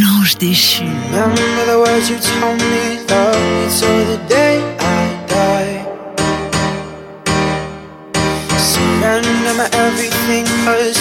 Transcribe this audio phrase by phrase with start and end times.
[0.00, 0.84] L'ange déchu.
[1.10, 5.02] Remember the words you told me, love me till the day I
[5.34, 5.76] die.
[8.58, 10.95] Surrender my everything, cause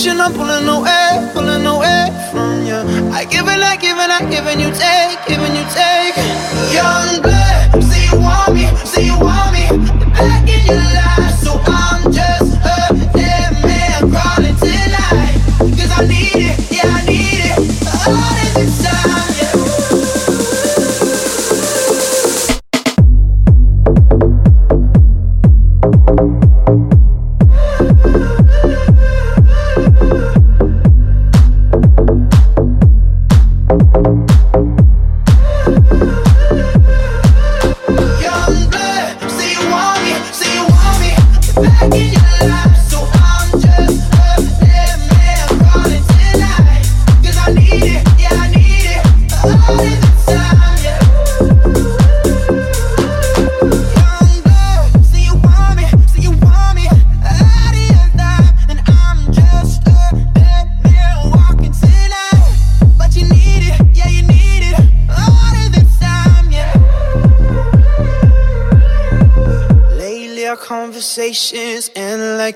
[0.00, 3.10] pushing, I'm pulling away, pulling away from you.
[3.12, 6.16] I give and I give and I give and you take, giving you take.
[6.72, 9.66] Young blood, say you want me, say you want me.
[10.12, 11.79] Back in your life, so I.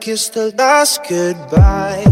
[0.05, 2.05] kiss the last goodbye.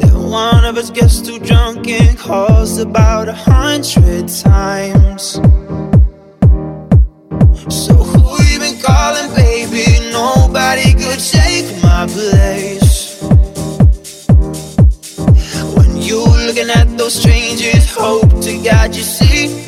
[0.00, 5.34] Then one of us gets too drunk and calls about a hundred times.
[7.72, 9.86] So who you been calling, baby?
[10.10, 13.22] Nobody could take my place.
[15.76, 19.65] When you looking at those strangers, hope to God you see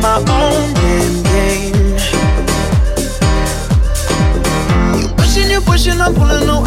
[0.00, 1.96] my own damn game.
[5.00, 6.65] You pushing, you pushing, I'm pulling away.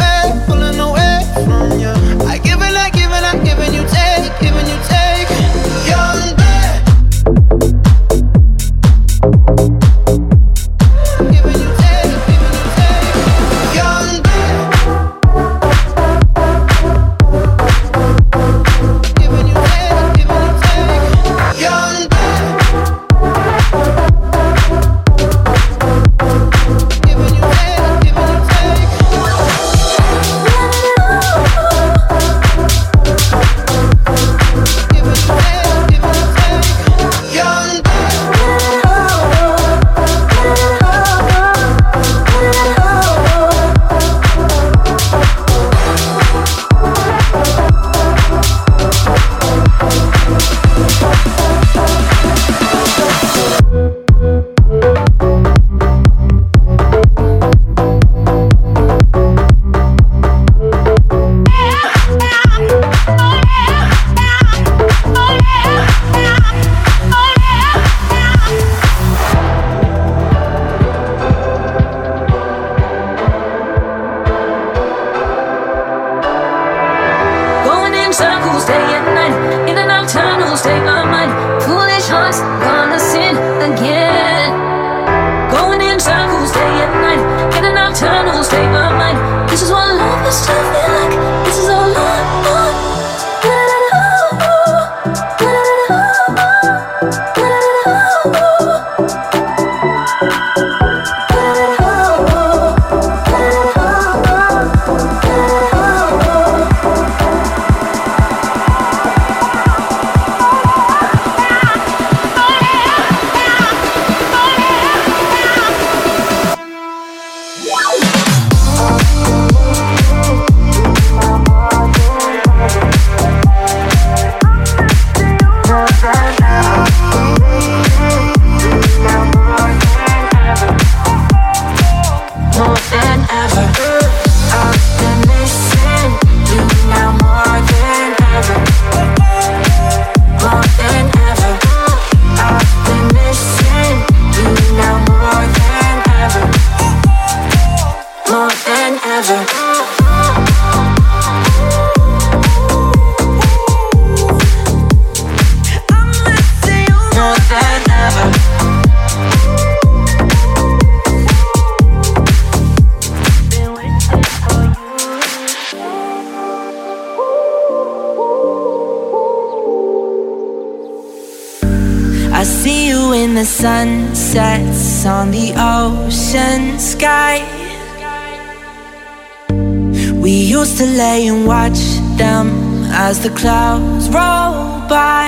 [183.10, 185.26] As the clouds roll by.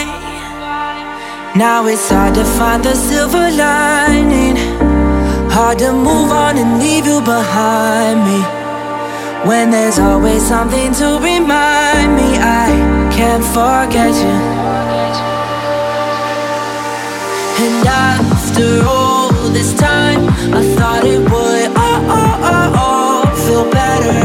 [1.56, 4.56] Now it's hard to find the silver lining.
[5.56, 8.40] Hard to move on and leave you behind me.
[9.50, 12.68] When there's always something to remind me, I
[13.18, 14.38] can't forget you.
[17.64, 19.01] And after all
[19.54, 24.22] this time, I thought it would all, all, all, all feel better.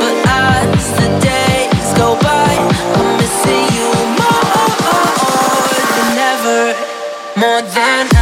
[0.00, 2.50] But as the days go by,
[2.98, 6.60] I'm missing you more than ever,
[7.36, 8.15] more than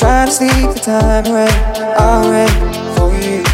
[0.00, 1.52] Try to sleep the time away,
[2.00, 2.48] away
[2.96, 3.44] for you.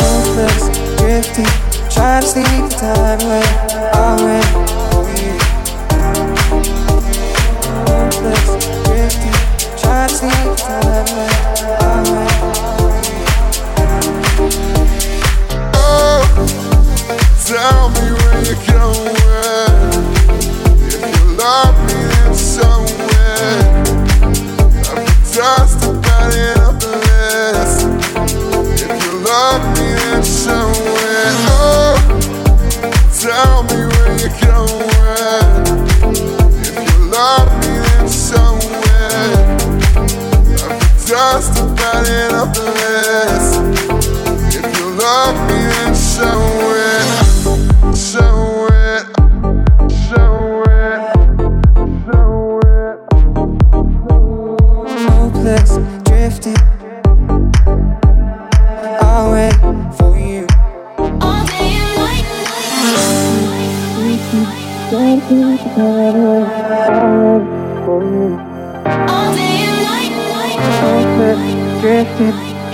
[0.00, 0.64] Hopeless,
[0.96, 1.44] drifting.
[1.90, 3.44] Try to sleep the time away,
[3.92, 4.40] away
[4.88, 5.34] for you.
[7.84, 8.48] Hopeless,
[8.86, 9.36] drifting.
[9.76, 11.87] Try to sleep the time away.
[41.08, 42.57] just about enough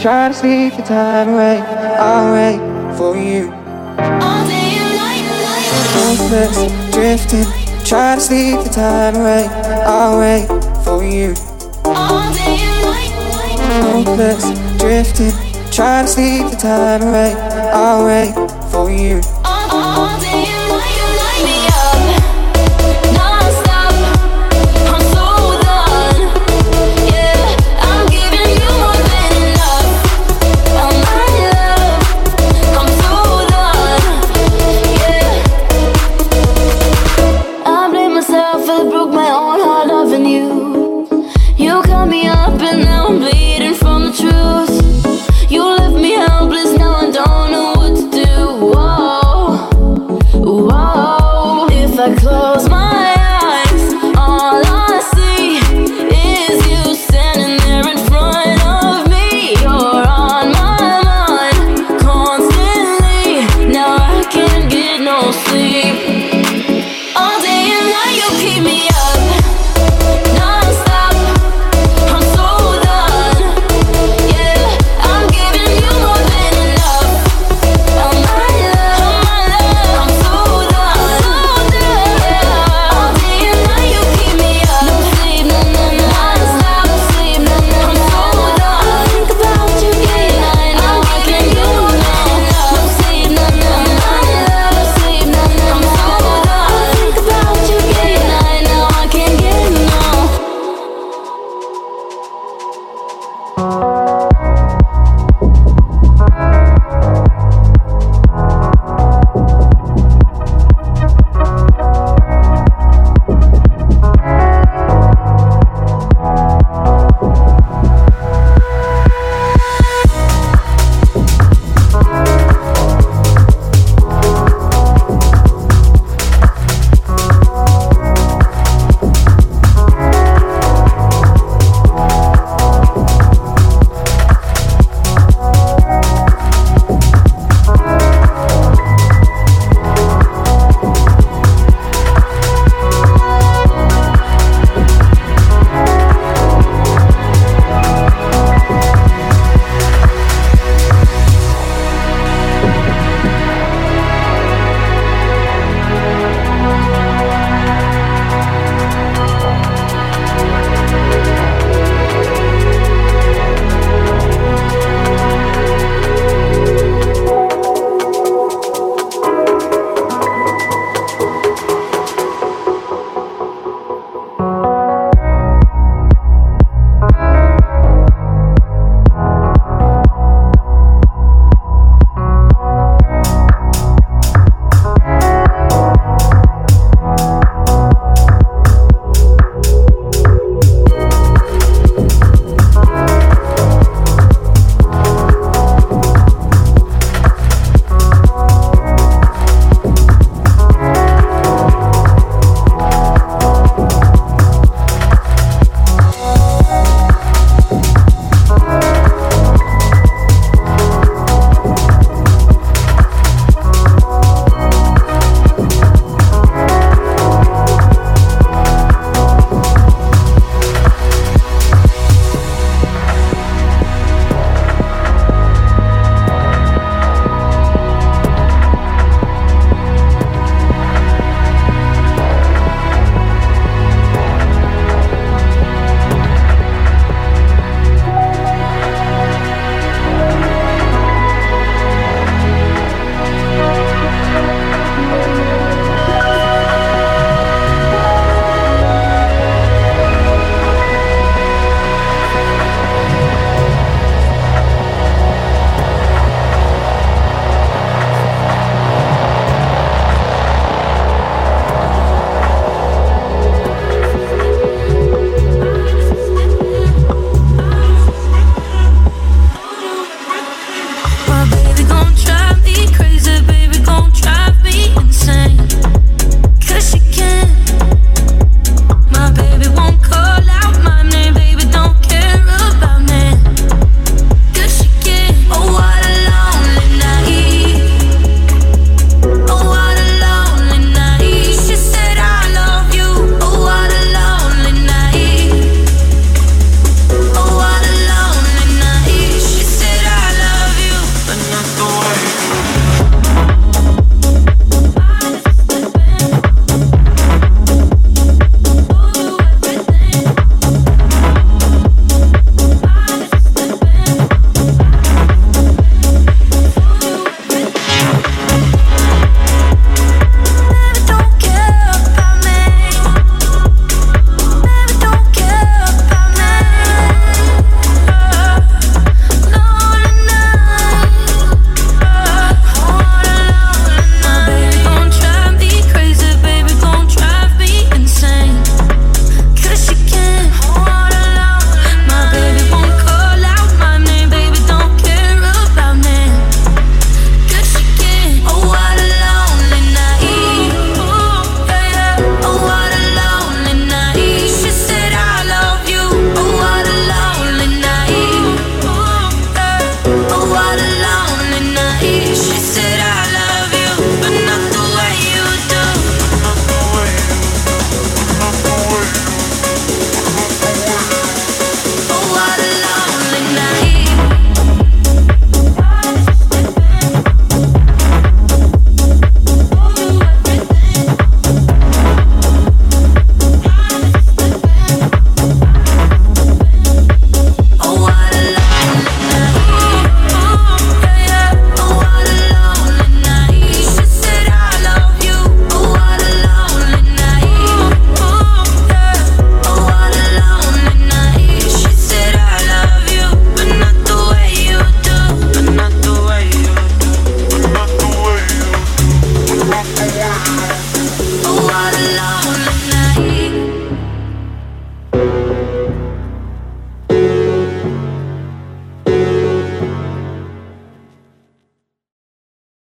[0.05, 1.57] try to sleep the time away.
[1.99, 2.59] I'll wait
[2.99, 3.51] for you.
[4.21, 5.65] All day and night, night.
[5.97, 7.47] Hopeless, drifting,
[7.87, 9.47] try to sleep the time away.
[9.87, 10.47] I'll wait
[10.85, 11.33] for you.
[11.87, 14.05] All day and night, night.
[14.05, 14.45] Hopeless,
[14.79, 15.33] drifting,
[15.73, 17.33] try to sleep the time away.
[17.73, 18.35] I'll wait
[18.71, 19.23] for you.